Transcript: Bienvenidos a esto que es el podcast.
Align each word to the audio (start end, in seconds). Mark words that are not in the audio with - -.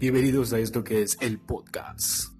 Bienvenidos 0.00 0.54
a 0.54 0.58
esto 0.58 0.82
que 0.82 1.02
es 1.02 1.18
el 1.20 1.38
podcast. 1.38 2.39